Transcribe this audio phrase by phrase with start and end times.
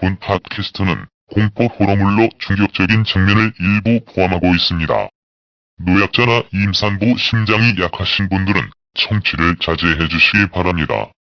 [0.00, 5.08] 본 팟캐스트는 공포 호러물로 충격적인 장면을 일부 포함하고 있습니다.
[5.78, 11.12] 노약자나 임산부 심장이 약하신 분들은 청취를 자제해 주시기 바랍니다.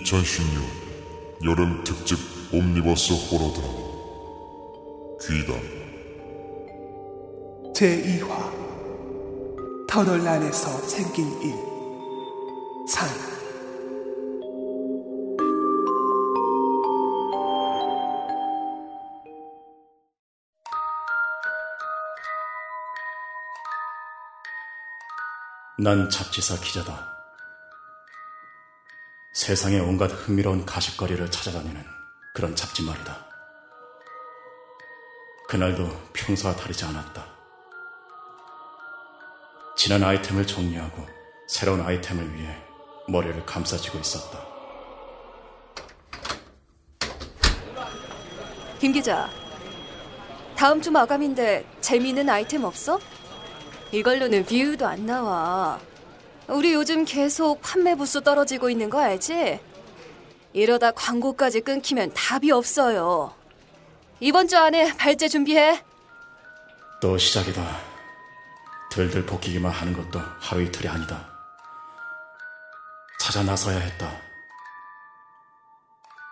[0.00, 2.18] (2016) 여름 특집
[2.50, 3.74] 옴니버스 호러 드라마
[5.20, 5.60] 귀담
[7.74, 8.26] 제2화
[9.86, 11.52] 터널 안에서 생긴 일
[12.88, 13.06] 상.
[25.78, 27.21] 난 잡지사 기자다.
[29.32, 31.82] 세상의 온갖 흥미로운 가십거리를 찾아다니는
[32.34, 33.26] 그런 잡지 말이다.
[35.48, 37.26] 그날도 평소와 다르지 않았다.
[39.76, 41.06] 지난 아이템을 정리하고
[41.48, 42.62] 새로운 아이템을 위해
[43.08, 44.46] 머리를 감싸쥐고 있었다.
[48.78, 49.30] 김 기자,
[50.56, 53.00] 다음 주 마감인데 재미있는 아이템 없어?
[53.92, 55.80] 이걸로는 뷰도 안 나와.
[56.48, 59.60] 우리 요즘 계속 판매 부수 떨어지고 있는 거 알지?
[60.52, 63.34] 이러다 광고까지 끊기면 답이 없어요.
[64.20, 65.82] 이번 주 안에 발제 준비해.
[67.00, 67.80] 또 시작이다.
[68.90, 71.26] 들들 볶이기만 하는 것도 하루 이틀이 아니다.
[73.20, 74.12] 찾아 나서야 했다.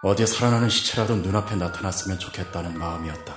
[0.03, 3.35] 어디에 살아나는 시체라도 눈앞에 나타났으면 좋겠다는 마음이었다.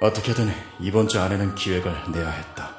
[0.00, 2.75] 어떻게든 이번 주 안에는 기획을 내야 했다.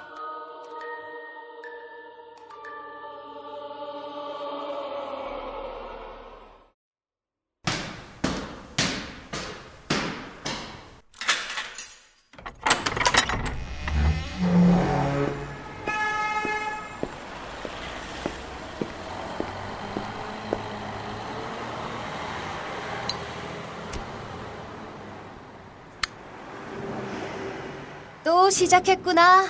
[28.27, 29.45] 또 시작했구나.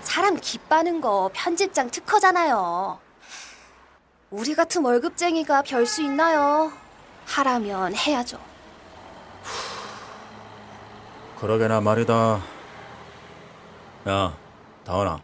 [0.00, 2.98] 사람 기빠는 거 편집장 특허잖아요.
[4.30, 6.72] 우리 같은 월급쟁이가 별 수 있나요?
[7.26, 8.40] 하라면 해야죠.
[11.38, 12.42] 그러게나 말이다.
[14.08, 14.36] 야,
[14.84, 15.20] 다원아.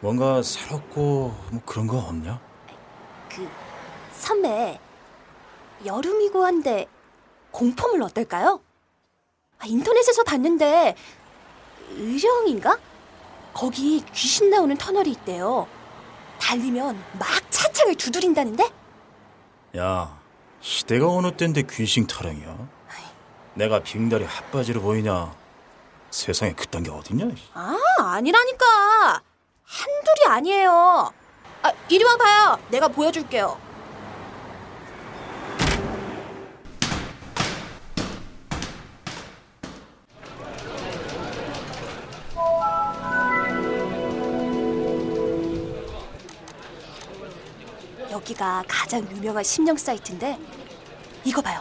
[0.00, 2.38] 뭔가 새롭고 뭐 그런 거 없냐?
[3.30, 3.48] 그
[4.12, 4.78] 선배
[5.86, 6.86] 여름이고 한데
[7.50, 8.60] 공포물 어떨까요?
[9.58, 10.94] 아, 인터넷에서 봤는데
[11.90, 12.78] 의령인가?
[13.52, 15.66] 거기 귀신 나오는 터널이 있대요.
[16.40, 18.70] 달리면 막 차창을 두드린다는데?
[19.76, 20.18] 야,
[20.60, 22.68] 시대가 어느 때인데 귀신 타령이야?
[23.54, 25.34] 내가 빙다리 핫바지로 보이냐?
[26.10, 27.26] 세상에 그딴 게 어딨냐?
[27.54, 29.22] 아 아니라니까
[29.64, 31.12] 한둘이 아니에요.
[31.62, 32.58] 아 이리 와봐요.
[32.70, 33.58] 내가 보여줄게요.
[48.30, 50.38] 여기가 가장 유명한 심령 사이트인데
[51.24, 51.60] 이거 봐요.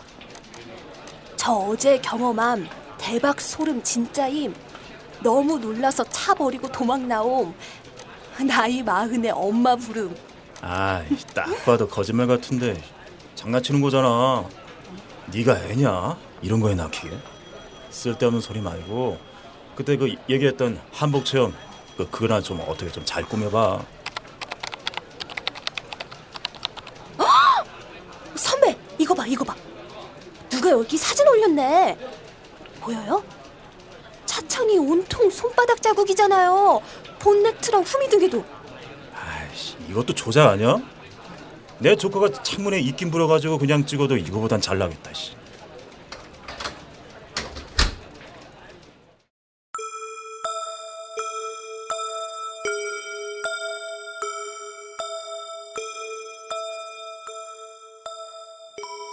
[1.36, 4.54] 저 어제 경험함 대박 소름 진짜임.
[5.22, 7.54] 너무 놀라서 차 버리고 도망 나옴.
[8.48, 10.16] 나이 마흔의 엄마 부름.
[10.62, 12.82] 아이, 딱 봐도 거짓말 같은데
[13.36, 14.46] 장난치는 거잖아.
[15.28, 16.18] 네가 애냐?
[16.42, 17.18] 이런 거에 낚이게?
[17.90, 19.18] 쓸데없는 소리 말고
[19.76, 21.54] 그때 그 얘기했던 한복 체험
[21.98, 23.80] 그 그거나 좀 어떻게 좀 잘 꾸며봐.
[28.36, 28.78] 선배,
[29.10, 29.56] 이거 봐, 이거 봐.
[30.52, 31.98] 누가 여기 사진 올렸네.
[32.80, 33.24] 보여요?
[34.28, 36.80] 차창이 온통 손바닥 자국이잖아요.
[37.18, 38.46] 본네트랑 후미등에도.
[39.16, 40.78] 아이씨, 이것도 조작 아니야?
[41.80, 45.12] 내 조카가 창문에 입김 불어가지고 그냥 찍어도 이거보단 잘 나겠다.
[45.12, 45.32] 씨.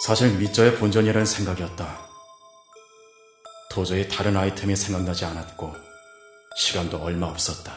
[0.07, 1.99] 사실 미저의 본전이라는 생각이었다.
[3.69, 5.75] 도저히 다른 아이템이 생각나지 않았고
[6.57, 7.75] 시간도 얼마 없었다.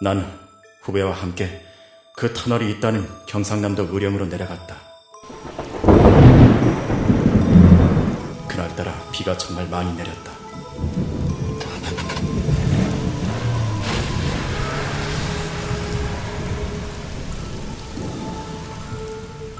[0.00, 0.40] 난
[0.80, 1.62] 후배와 함께
[2.16, 4.76] 그 터널이 있다는 경상남도 의령으로 내려갔다.
[8.48, 10.39] 그날따라 비가 정말 많이 내렸다.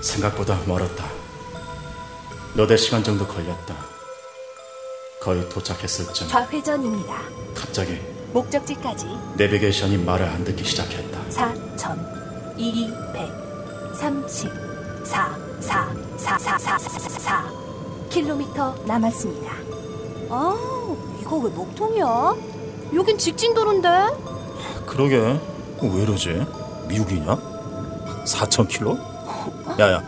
[0.00, 1.04] 생각보다 멀었다.
[2.54, 3.74] 너댓 시간 정도 걸렸다.
[5.20, 7.14] 거의 도착했을 쯤 좌회전입니다.
[7.54, 8.00] 갑자기
[8.32, 9.06] 목적지까지
[9.36, 11.20] 내비게이션이 말을 안 듣기 시작했다.
[11.28, 14.50] 4천 200 30
[15.04, 17.52] 4 4 4 4 4 4
[18.08, 19.52] 킬로미터 남았습니다.
[20.30, 20.56] 아,
[21.20, 22.34] 이거 왜 목통이야?
[22.94, 23.88] 여긴 직진 도로인데?
[24.86, 25.16] 그러게
[25.82, 26.44] 왜 이러지?
[26.88, 27.36] 미국이냐?
[28.24, 28.98] 4천 킬로?
[29.80, 30.02] 야야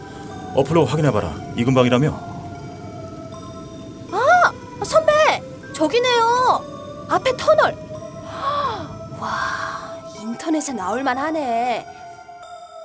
[0.54, 2.32] 어플로 확인해봐라 이 근방이라며
[4.12, 5.12] 아, 선배,
[5.72, 7.06] 저기네요.
[7.08, 7.74] 앞에 터널.
[9.18, 11.86] 와, 인터넷에 나올만 하네.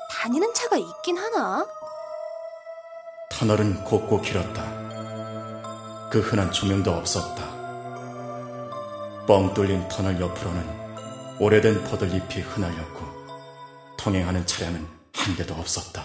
[0.10, 1.66] 다니는 차가 있긴 하나?
[3.30, 4.64] 터널은 곱고 길었다
[6.10, 7.44] 그 흔한 조명도 없었다
[9.28, 13.06] 뻥 뚫린 터널 옆으로는 오래된 버들잎이 흩날렸고
[13.98, 16.04] 통행하는 차량은 한 대도 없었다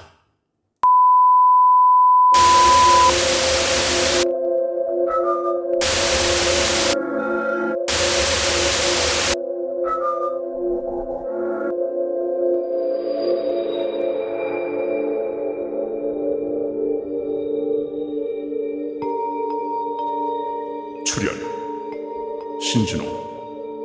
[22.73, 23.05] 신준호,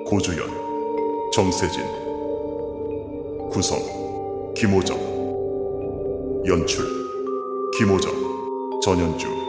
[0.05, 0.47] 고주연,
[1.33, 1.83] 정세진
[3.49, 3.77] 구성
[4.55, 4.97] 김호정
[6.47, 6.85] 연출
[7.77, 8.09] 김호정,
[8.81, 9.46] 전현주